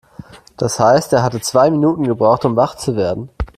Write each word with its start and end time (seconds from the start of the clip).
Das 0.57 0.79
heißt, 0.79 1.13
er 1.13 1.21
hatte 1.21 1.41
zwei 1.41 1.69
Minuten 1.69 2.05
gebraucht, 2.05 2.43
um 2.45 2.55
wach 2.55 2.73
zu 2.73 2.95
werden. 2.95 3.29